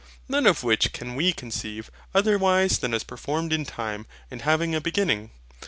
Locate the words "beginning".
4.81-5.29